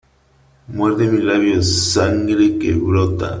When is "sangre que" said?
1.93-2.73